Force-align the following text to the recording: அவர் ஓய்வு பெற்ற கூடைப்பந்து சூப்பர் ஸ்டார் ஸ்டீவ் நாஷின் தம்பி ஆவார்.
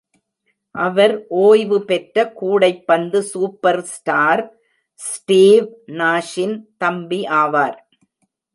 அவர் 0.75 1.13
ஓய்வு 1.41 1.77
பெற்ற 1.85 2.23
கூடைப்பந்து 2.39 3.19
சூப்பர் 3.23 3.81
ஸ்டார் 3.83 4.43
ஸ்டீவ் 5.01 5.67
நாஷின் 5.99 6.57
தம்பி 6.77 7.21
ஆவார். 7.41 7.77